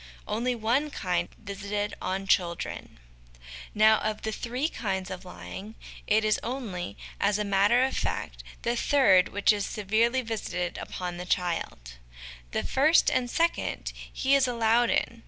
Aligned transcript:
Only 0.27 0.55
One 0.55 0.89
Kind 0.89 1.29
visited 1.37 1.93
on 2.01 2.25
Children. 2.25 2.99
Now, 3.75 3.99
of 3.99 4.23
the 4.23 4.31
three 4.31 4.67
kinds 4.67 5.11
of 5.11 5.25
lying, 5.25 5.75
it 6.07 6.25
is 6.25 6.39
only, 6.41 6.97
as 7.19 7.37
a 7.37 7.43
matter 7.45 7.83
of 7.83 7.95
fact, 7.95 8.43
the 8.63 8.75
third 8.75 9.29
which 9.29 9.53
is 9.53 9.63
severely 9.63 10.23
visited 10.23 10.79
upon 10.79 11.17
the 11.17 11.25
child; 11.27 11.97
the 12.49 12.63
first 12.63 13.11
and 13.11 13.29
the 13.29 13.35
second 13.35 13.93
he 14.11 14.33
is 14.33 14.47
allowed 14.47 14.89
in. 14.89 15.19